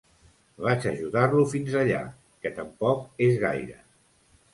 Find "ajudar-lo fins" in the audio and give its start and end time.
0.91-1.75